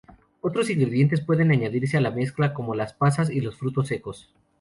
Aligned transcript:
Otros 0.39 0.71
ingredientes 0.71 1.21
pueden 1.21 1.51
añadirse 1.51 1.95
a 1.95 2.01
la 2.01 2.09
mezcla, 2.09 2.55
como 2.55 2.73
las 2.73 2.91
pasas 2.95 3.29
y 3.29 3.39
los 3.39 3.55
frutos 3.59 3.87
secos. 3.89 4.31